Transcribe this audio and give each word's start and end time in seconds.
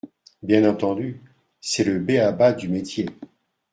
Bien 0.41 0.67
entendu, 0.67 1.21
c’est 1.59 1.83
le 1.83 1.99
b-a 1.99 2.31
ba 2.31 2.53
du 2.53 2.67
métier. 2.69 3.05